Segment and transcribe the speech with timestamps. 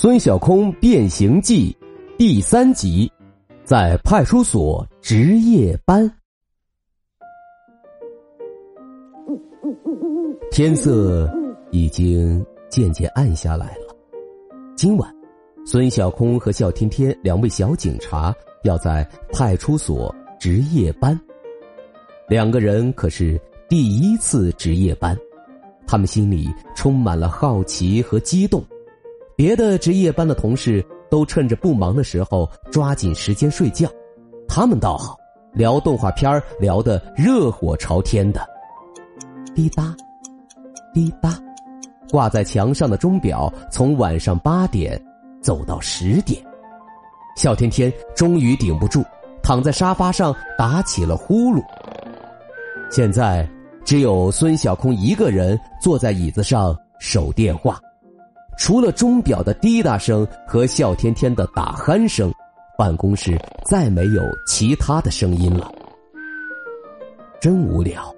[0.00, 1.76] 孙小空变形记》
[2.16, 3.10] 第三集，
[3.64, 6.08] 在派出所值夜班。
[10.52, 11.28] 天色
[11.72, 13.92] 已经渐渐暗下来了。
[14.76, 15.12] 今晚，
[15.66, 21.20] 孙小空和笑天天两位小警察要在派出所值夜班。
[22.28, 23.36] 两个人可是
[23.68, 25.18] 第一次值夜班，
[25.88, 28.64] 他们心里充满了好奇和激动。
[29.38, 33.88] 别的值夜班的同事都趁着不忙的时候抓紧时间睡觉，
[34.48, 35.16] 他们倒好，
[35.52, 38.44] 聊动画片聊得热火朝天的。
[39.54, 39.94] 滴答。
[40.92, 41.38] 滴答，
[42.10, 45.00] 挂在墙上的钟表从晚上八点
[45.40, 46.42] 走到十点。
[47.36, 49.04] 笑天天终于顶不住，
[49.40, 51.62] 躺在沙发上打起了呼噜。
[52.90, 53.48] 现在
[53.84, 57.78] 只有孙小空一个人坐在椅子上守电话，
[58.58, 62.30] 除了钟表的滴答声和笑天天的打鼾声，
[62.76, 65.72] 办公室再没有其他的声音了。
[67.40, 68.14] 真无聊，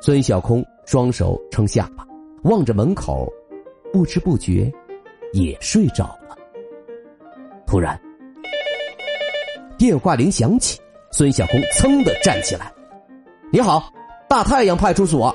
[0.00, 0.64] 孙小空。
[0.84, 2.06] 双手撑下巴，
[2.44, 3.28] 望着门口，
[3.92, 4.72] 不知不觉
[5.32, 6.38] 也睡着了。
[7.66, 8.00] 突然，
[9.76, 12.72] 电话铃响起，孙小空噌的站起来
[13.50, 13.92] ：“你好，
[14.28, 15.34] 大太阳派出所，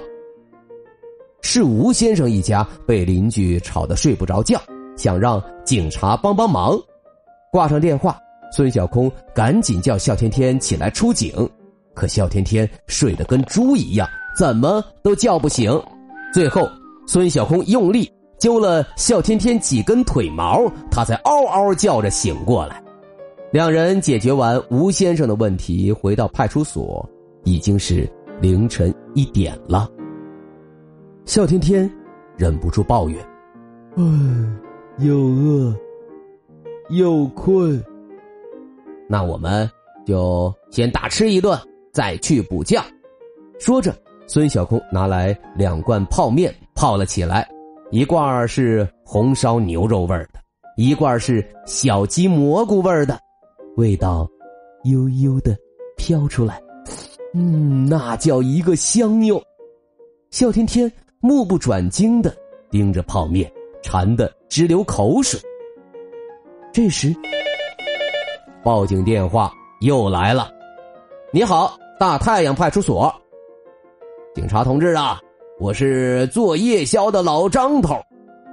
[1.42, 4.60] 是吴先生一家被邻居吵得睡不着觉，
[4.96, 6.78] 想让警察帮帮忙。”
[7.52, 8.18] 挂上电话，
[8.56, 11.34] 孙小空赶紧叫笑天天起来出警，
[11.94, 14.08] 可笑天天睡得跟猪一样。
[14.38, 15.70] 怎么都叫不醒，
[16.34, 16.66] 最后
[17.06, 18.10] 孙小空用力
[18.40, 22.82] 揪了笑天天几根腿毛，他才嗷嗷叫着醒过来。
[23.52, 27.06] 两人解决完吴先生的问题，回到派出所，
[27.44, 28.10] 已经是
[28.40, 29.90] 凌晨一点了。
[31.26, 31.90] 笑天天
[32.38, 33.24] 忍不住抱怨
[33.96, 34.04] ：“唉，
[35.00, 35.76] 又饿
[36.90, 37.84] 又困，
[39.08, 39.70] 那我们
[40.06, 41.58] 就先大吃一顿，
[41.94, 42.82] 再去补觉。”
[43.60, 43.94] 说着。
[44.28, 47.46] 孙小空拿来两罐泡面泡了起来，
[47.90, 50.40] 一罐是红烧牛肉味的，
[50.78, 53.20] 一罐是小鸡蘑菇味的，
[53.76, 54.26] 味道
[54.86, 55.54] 悠悠的
[55.98, 56.62] 飘出来，
[57.34, 59.42] 嗯，那叫一个香哟！
[60.30, 60.90] 笑天天
[61.24, 62.36] 目不转睛的
[62.72, 63.50] 盯着泡面，
[63.84, 65.40] 馋得直流口水。
[66.74, 67.16] 这时，
[68.64, 70.50] 报警电话又来了
[71.32, 73.14] ：“你好，大太阳派出所。”
[74.34, 75.20] 警察同志啊，
[75.60, 78.02] 我是做夜宵的老张头，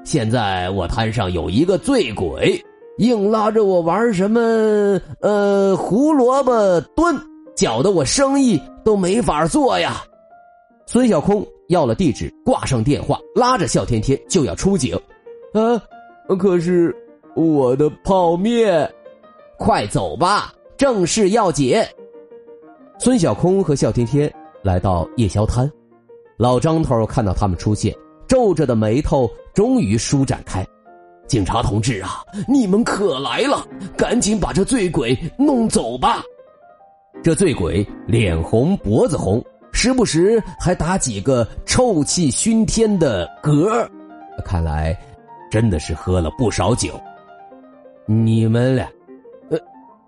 [0.05, 2.63] 现在我摊上有一个醉鬼，
[2.99, 6.53] 硬拉着我玩什么呃胡萝卜
[6.95, 7.17] 蹲，
[7.57, 10.03] 搅得我生意都没法做呀。
[10.91, 14.99] 孙小空要了地址，挂上电话，拉着笑天天就要出警。
[15.53, 15.77] 啊，
[16.39, 16.97] 可是
[17.37, 18.91] 我的泡面，
[19.59, 21.77] 快走吧，正事要紧。
[22.99, 24.33] 孙小空和笑天天。
[24.63, 25.71] 来到夜宵摊，
[26.39, 27.95] 老张头看到他们出现，
[28.27, 30.67] 皱着的眉头终于舒展开。
[31.27, 33.63] 警察同志啊，你们可来了，
[33.95, 36.23] 赶紧把这醉鬼弄走吧！
[37.23, 39.45] 这醉鬼脸红脖子红，
[39.81, 43.89] 时不时还打几个臭气熏天的嗝，
[44.45, 44.93] 看来
[45.53, 47.01] 真的是喝了不少酒。
[48.05, 48.91] 你们俩，
[49.51, 49.59] 呃，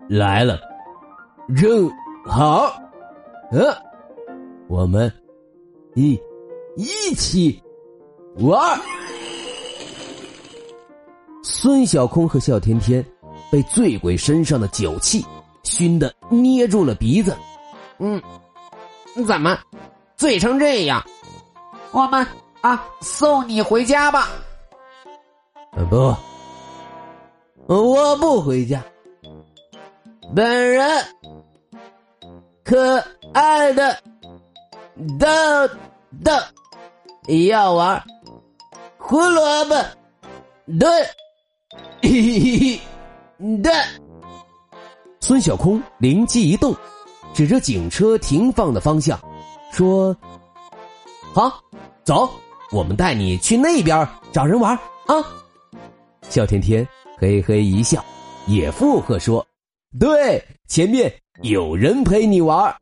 [0.09, 0.59] 来了，
[1.55, 1.89] 正
[2.27, 2.69] 好，
[3.49, 3.73] 呃。
[4.67, 5.09] 我们
[5.95, 6.19] 一
[6.75, 7.57] 一起
[8.39, 8.77] 玩。
[11.45, 13.01] 孙小空和笑天天
[13.49, 15.25] 被醉鬼身上的酒气
[15.63, 17.33] 熏得捏住了鼻子。
[17.99, 18.21] 嗯，
[19.15, 19.57] 你怎么
[20.15, 21.03] 醉成这样？
[21.91, 22.25] 我们
[22.61, 24.29] 啊，送你回家吧。
[25.89, 26.15] 不，
[27.67, 28.83] 我不回家。
[30.35, 31.05] 本人
[32.63, 33.03] 可
[33.33, 33.97] 爱的。
[35.17, 35.27] 豆
[36.23, 36.31] 豆，
[37.49, 38.03] 要玩
[38.97, 39.75] 胡萝卜
[40.79, 40.91] 炖，
[43.63, 43.71] 的。
[45.21, 46.75] 孙小空灵机一动，
[47.33, 49.19] 指着警车停放的方向，
[49.71, 50.15] 说
[51.33, 51.61] ：“好，
[52.03, 52.29] 走，
[52.71, 55.15] 我们带你去那边找人玩啊！”
[56.29, 56.87] 笑天天
[57.17, 58.03] 嘿嘿一笑，
[58.47, 59.45] 也附和说
[59.99, 62.73] ：“对，前面有人陪你玩。”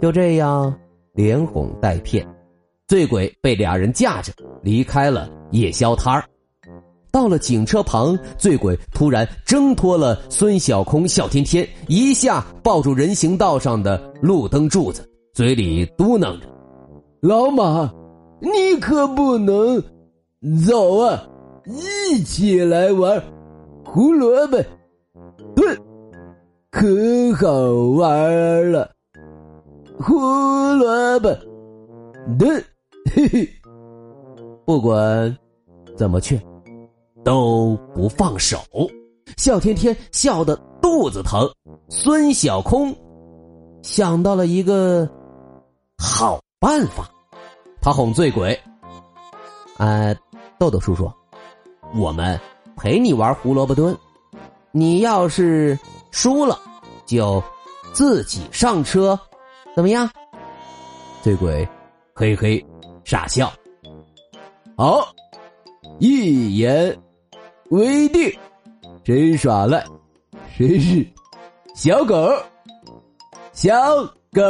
[0.00, 0.74] 就这样
[1.12, 2.26] 连哄带骗，
[2.86, 6.24] 醉鬼被俩人架着离开了夜宵摊儿。
[7.12, 16.46] 到了警车旁，醉鬼突然挣脱了孙小空、笑天天，一下抱住人行道上的路灯柱子，嘴里嘟囔着
[17.20, 17.92] ：“老马，
[18.40, 19.82] 你可不能
[20.66, 21.22] 走啊！
[21.66, 23.22] 一起来玩
[23.84, 24.58] 胡萝卜
[25.54, 25.76] 炖，
[26.70, 26.86] 可
[27.34, 27.48] 好
[27.98, 28.90] 玩了。
[29.98, 31.36] 胡萝卜
[32.38, 32.64] 炖，
[33.12, 33.48] 嘿嘿，
[34.64, 35.36] 不管
[35.96, 36.40] 怎么劝。”
[37.24, 38.58] 都不放手，
[39.36, 41.48] 笑天天笑得肚子疼。
[41.88, 42.94] 孙小空
[43.82, 45.08] 想到了一个
[45.98, 47.10] 好办法，
[47.80, 48.58] 他哄醉鬼
[49.78, 50.16] ：“哎，
[50.58, 51.10] 豆豆叔叔，
[51.94, 52.38] 我们
[52.76, 53.96] 陪你玩胡萝卜蹲，
[54.72, 55.78] 你要是
[56.10, 56.58] 输了，
[57.06, 57.42] 就
[57.92, 59.18] 自己上车，
[59.74, 60.08] 怎么样？”
[61.22, 61.68] 醉鬼
[62.14, 62.64] 嘿嘿
[63.04, 63.52] 傻笑
[64.76, 65.06] ：“好，
[65.98, 66.96] 一言。”
[67.70, 68.36] 威定，
[69.04, 69.84] 谁耍赖，
[70.56, 71.06] 谁是
[71.72, 72.28] 小狗，
[73.52, 73.70] 小
[74.32, 74.42] 狗。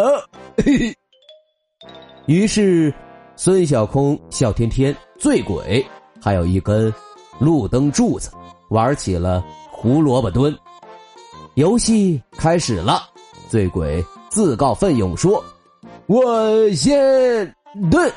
[2.26, 2.94] 于是，
[3.36, 5.86] 孙小空、笑天天、醉鬼，
[6.22, 6.92] 还有一根
[7.38, 8.30] 路灯柱子，
[8.70, 10.56] 玩起了胡萝卜蹲。
[11.56, 13.02] 游戏开始了，
[13.50, 15.44] 醉鬼自告奋勇说
[16.08, 17.54] ：“我先
[17.90, 18.10] 蹲，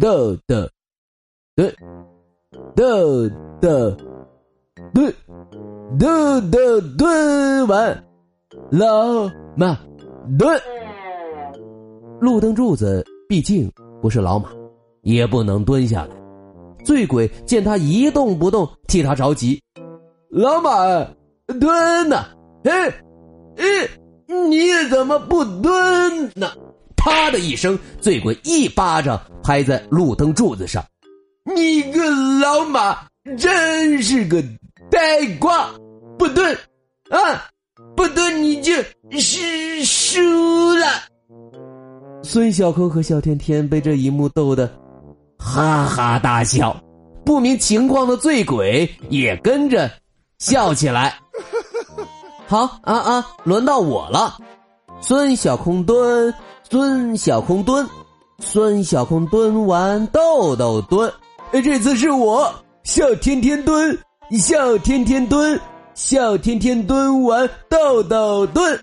[0.00, 0.66] 豆豆
[1.54, 1.70] 蹲。”
[2.76, 3.28] 豆
[3.60, 3.96] 豆
[4.92, 5.14] 炖，
[5.98, 8.04] 豆豆炖完，
[8.70, 9.78] 老马
[10.38, 10.60] 炖。
[12.20, 13.70] 路灯柱子毕竟
[14.00, 14.50] 不是老马，
[15.02, 16.10] 也不能蹲下来。
[16.84, 19.60] 醉鬼见他一动不动，替他着急。
[20.28, 20.70] 老马
[21.58, 22.16] 蹲呢？
[22.64, 22.88] 哎
[23.56, 23.88] 哎，
[24.48, 26.48] 你怎么不蹲呢？
[26.96, 30.84] 啪的一声，醉鬼一巴掌拍在路灯柱子上。
[31.44, 32.08] 你个
[32.40, 32.96] 老马，
[33.36, 34.40] 真是个
[34.88, 35.68] 呆瓜！
[36.16, 36.56] 不蹲
[37.10, 37.18] 啊，
[37.96, 38.72] 不蹲你就
[39.10, 40.20] 是输
[40.74, 40.86] 了。
[42.22, 44.70] 孙小空和小天天被这一幕逗得
[45.36, 46.80] 哈哈大笑，
[47.24, 49.90] 不明情况的醉鬼也跟着
[50.38, 51.18] 笑起来。
[52.46, 54.36] 好啊啊，轮到我了。
[55.00, 56.32] 孙小空蹲，
[56.70, 57.88] 孙小空蹲，
[58.38, 61.12] 孙小空蹲完，豆豆蹲。
[61.60, 62.50] 这次是我
[62.82, 63.98] 笑天天蹲，
[64.30, 65.60] 笑天天蹲，
[65.94, 68.80] 笑天天蹲完豆豆蹲。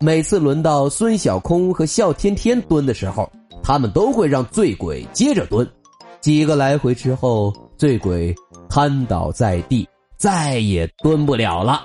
[0.00, 3.28] 每次轮到孙小空和笑天天蹲的时候，
[3.64, 5.68] 他们都会让醉鬼接着蹲。
[6.20, 8.32] 几个来回之后，醉鬼
[8.68, 11.84] 瘫倒在地，再也蹲不了了。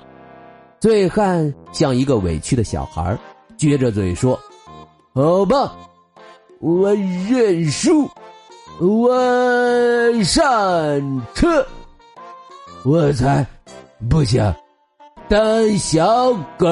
[0.78, 3.18] 醉汉像一个委屈的小孩，
[3.58, 4.38] 撅着嘴说
[5.12, 5.76] ：“好吧，
[6.60, 8.08] 我认输。”
[8.78, 10.42] 我上
[11.34, 11.66] 车，
[12.84, 13.46] 我才
[14.08, 14.54] 不想
[15.28, 16.66] 当小狗。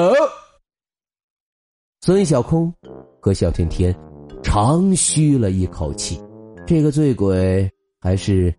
[2.01, 2.73] 孙小空
[3.19, 3.95] 和小天天
[4.41, 6.19] 长吁了一口气，
[6.65, 8.53] 这个醉鬼还是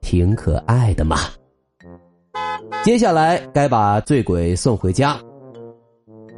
[0.00, 1.18] 挺可爱的嘛。
[2.82, 5.20] 接下来该把醉鬼送回家。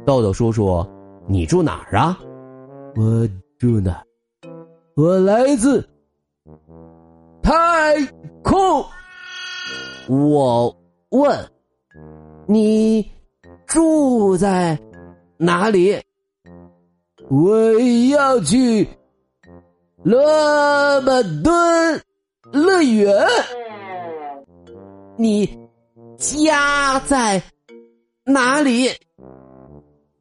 [0.05, 0.85] 豆豆叔叔，
[1.27, 2.19] 你住哪儿啊？
[2.95, 3.27] 我
[3.57, 4.03] 住哪？
[4.95, 5.83] 我来自。
[7.41, 8.05] 太
[8.43, 8.85] 空，
[10.07, 10.75] 我
[11.09, 11.51] 问
[12.47, 13.11] 你
[13.65, 14.79] 住在
[15.37, 15.99] 哪里？
[17.29, 18.87] 我要去
[20.03, 20.21] 萝
[21.01, 22.01] 卜蹲
[22.51, 23.27] 乐园。
[25.17, 25.67] 你
[26.17, 27.41] 家在
[28.23, 28.89] 哪里？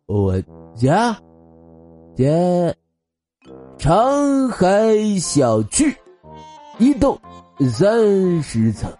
[0.06, 0.40] 我
[0.74, 1.18] 家
[2.16, 2.74] 在
[3.76, 5.94] 长海小区。
[6.78, 7.18] 一栋
[7.70, 8.92] 三十层，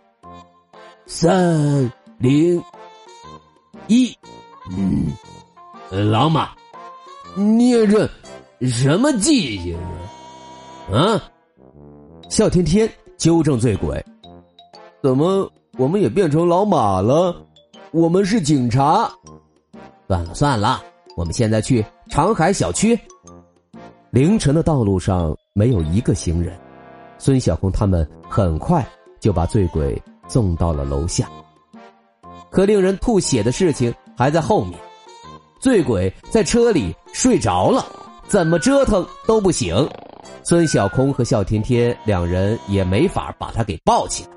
[1.07, 2.63] 三零
[3.89, 4.17] 一。
[4.77, 5.13] 嗯，
[6.11, 6.51] 老马，
[7.35, 8.09] 你这
[8.61, 9.77] 什么记性
[10.91, 10.99] 啊？
[10.99, 11.23] 啊！
[12.31, 12.89] 笑天天
[13.19, 14.03] 纠正醉鬼，
[15.03, 17.35] 怎么我们也变成老马了？
[17.91, 19.11] 我们是警察。
[20.07, 20.83] 算了算了，
[21.17, 22.99] 我们现在去长海小区。
[24.11, 26.57] 凌晨的道路上没有一个行人。
[27.19, 28.87] 孙小空他们很快
[29.21, 31.29] 就把醉鬼送到了楼下，
[32.51, 34.79] 可令人吐血的事情还在后面。
[35.61, 37.87] 醉鬼在车里睡着了，
[38.27, 39.89] 怎么折腾都不醒。
[40.43, 44.31] 孙小空和笑天天两人也没法把他给抱起来。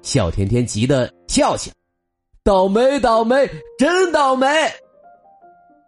[0.00, 1.76] 笑甜甜急得笑起来
[2.42, 3.48] ：“倒霉，倒霉，
[3.78, 4.46] 真倒霉！”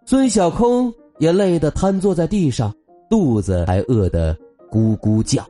[0.06, 2.70] 孙小空也累得瘫坐在地上，
[3.08, 4.36] 肚子还饿得
[4.70, 5.42] 咕咕叫。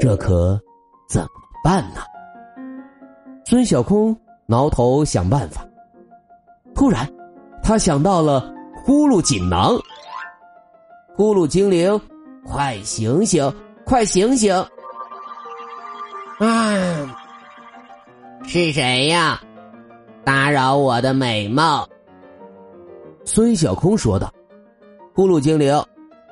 [0.00, 0.60] 这可
[1.08, 1.28] 怎么
[1.64, 2.00] 办呢？
[3.44, 5.66] 孙小空挠头想办法。
[6.74, 7.10] 突然，
[7.62, 8.52] 他想到了
[8.84, 9.76] 呼噜锦囊。
[11.16, 12.00] 呼噜精灵，
[12.44, 13.52] 快醒醒，
[13.84, 14.54] 快醒醒！
[16.38, 17.16] 啊，
[18.44, 19.40] 是谁呀？
[20.24, 21.84] 打扰我的美梦。
[23.24, 24.32] 孙小空说道
[25.12, 25.74] ：“呼噜精灵，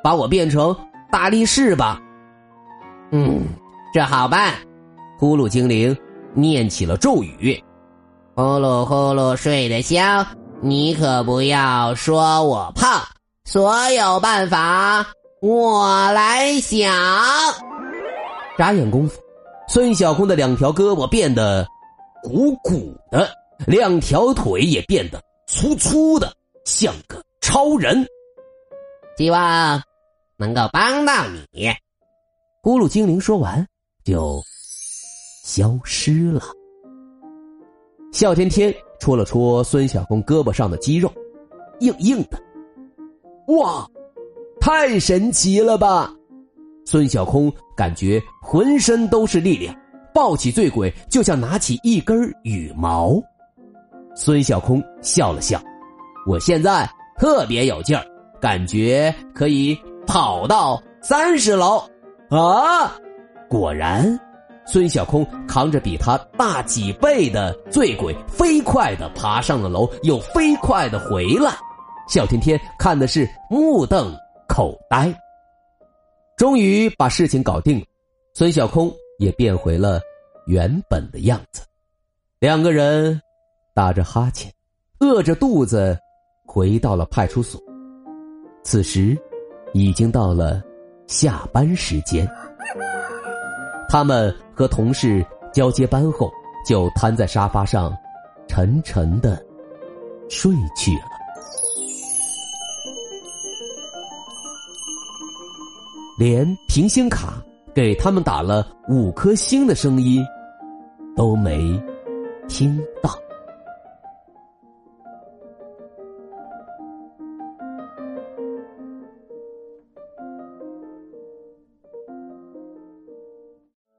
[0.05, 0.75] 把我变成
[1.11, 2.01] 大力士吧。”
[3.11, 3.47] 嗯，
[3.95, 4.55] 这好办。
[5.19, 5.97] 呼噜精灵
[6.35, 7.63] 念起了咒语
[8.35, 10.27] ：“呼噜呼噜睡得香，
[10.61, 13.03] 你可不要说我胖。
[13.45, 15.07] 所有办法
[15.41, 16.93] 我来想。”
[18.59, 19.21] 眨眼功夫，
[19.69, 21.67] 孙小空的两条胳膊变得
[22.23, 23.29] 鼓鼓的，
[23.67, 26.33] 两条腿也变得粗粗的，
[26.65, 28.07] 像个超人。
[29.17, 29.81] 希望
[30.37, 31.71] 能够帮到你。
[32.67, 33.65] 咕噜精灵说完，
[34.03, 34.43] 就
[35.45, 36.43] 消失了。
[38.13, 41.09] 笑天天戳了戳孙小空胳膊上的肌肉，
[41.79, 42.43] 硬硬的。
[43.55, 43.87] 哇，
[44.61, 46.13] 太神奇了吧！
[46.85, 49.73] 孙小空感觉浑身都是力量，
[50.13, 53.13] 抱起醉鬼就像拿起一根羽毛。
[54.17, 55.63] 孙小空笑了笑
[56.27, 56.85] ：“我现在
[57.17, 58.05] 特别有劲儿，
[58.41, 61.81] 感觉可以跑到三十楼。”
[62.31, 62.93] 啊！
[63.49, 64.19] 果然，
[64.67, 71.53] 孙小空扛着比他大几倍的醉鬼，飞快的爬上了楼，又飞快的回来。
[72.09, 74.13] 小天天看的是目瞪
[74.49, 75.15] 口呆。
[76.37, 77.85] 终于把事情搞定了，
[78.35, 80.01] 孙小空也变回了
[80.47, 81.63] 原本的样子。
[82.41, 83.21] 两个人
[83.73, 84.53] 打着哈欠，
[84.99, 85.97] 饿着肚子，
[86.45, 87.61] 回到了派出所。
[88.65, 89.17] 此时，
[89.73, 90.61] 已经到了。
[91.07, 92.29] 下班时间，
[93.89, 96.31] 他们和同事交接班后，
[96.67, 97.97] 就瘫在沙发上，
[98.49, 99.41] 沉沉的
[100.29, 101.03] 睡去了。
[106.19, 107.35] 连平星卡
[107.75, 110.25] 给他们打了五颗星的声音
[111.15, 111.81] 都没
[112.49, 113.11] 听到。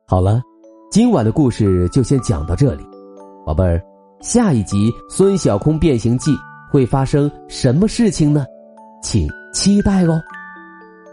[0.10, 0.42] 好了，
[0.90, 2.84] 今晚的故事就先讲到这里，
[3.46, 3.84] 宝贝儿，
[4.22, 6.32] 下一集《孙小空变形记》
[6.72, 8.46] 会发生什么事情呢？
[9.04, 10.18] 请期待哦。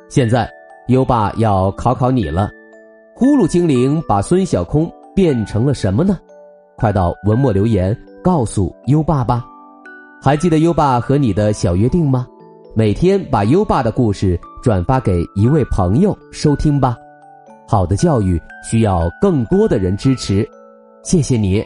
[0.09, 0.49] 现在
[0.87, 2.49] 优爸要考考你了，
[3.17, 6.17] 呼噜精灵把孙小空变成了什么呢？
[6.77, 9.45] 快到文末留言告诉优爸吧。
[10.23, 12.29] 还记得优爸和你的小约定吗？
[12.77, 16.97] 每天把优爸的故事转发给一位朋友收听吧。
[17.67, 20.47] 好的教育需要更多的人支持，
[21.03, 21.65] 谢谢你，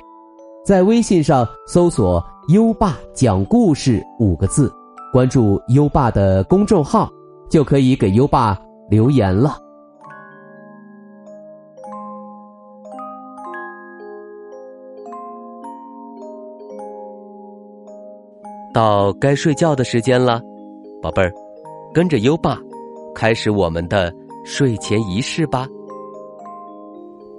[0.65, 4.73] 在微信上搜索“优爸讲故事”五个字，
[5.13, 7.11] 关注优爸的公众号，
[7.51, 8.57] 就可以给优爸
[8.89, 9.57] 留言了。
[18.73, 20.41] 到该睡觉的时间了，
[21.03, 21.33] 宝贝儿，
[21.93, 22.57] 跟着优爸，
[23.15, 24.15] 开始我们的
[24.45, 25.67] 睡前仪式吧。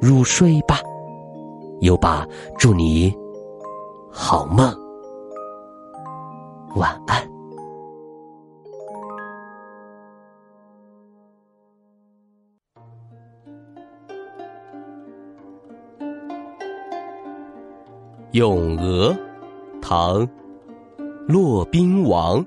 [0.00, 0.78] 入睡吧，
[1.80, 2.26] 优爸，
[2.58, 3.14] 祝你
[4.10, 4.74] 好梦，
[6.74, 7.22] 晚安。
[18.30, 19.12] 《咏鹅》，
[19.82, 20.26] 唐，
[21.28, 22.42] 骆宾王。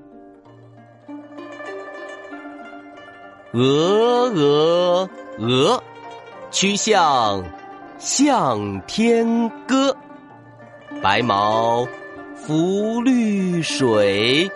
[3.52, 5.08] 鹅，鹅，
[5.38, 5.80] 鹅。
[6.54, 7.44] 曲项
[7.98, 9.96] 向天歌，
[11.02, 11.84] 白毛
[12.36, 14.48] 浮绿水，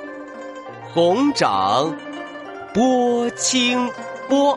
[0.95, 1.93] 红掌
[2.73, 3.91] 拨清
[4.29, 4.57] 波。